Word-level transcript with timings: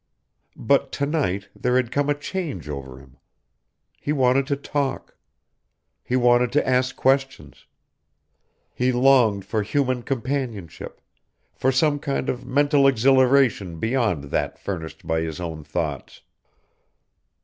But 0.57 0.91
to 0.93 1.05
night 1.05 1.49
there 1.55 1.75
had 1.75 1.91
come 1.91 2.09
a 2.09 2.15
change 2.15 2.67
over 2.67 2.97
him. 2.97 3.17
He 3.99 4.11
wanted 4.11 4.47
to 4.47 4.55
talk. 4.55 5.15
He 6.03 6.15
wanted 6.15 6.51
to 6.53 6.67
ask 6.67 6.95
questions. 6.95 7.67
He 8.73 8.91
longed 8.91 9.45
for 9.45 9.61
human 9.61 10.01
companionship, 10.01 11.01
for 11.53 11.71
some 11.71 11.99
kind 11.99 12.29
of 12.29 12.47
mental 12.47 12.87
exhilaration 12.87 13.77
beyond 13.77 14.31
that 14.31 14.57
furnished 14.57 15.05
by 15.05 15.21
his 15.21 15.39
own 15.39 15.63
thoughts. 15.63 16.23